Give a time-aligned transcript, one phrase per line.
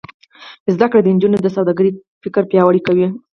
[0.73, 1.91] زده کړه د نجونو د سوداګرۍ
[2.23, 3.07] فکر پیاوړی کوي.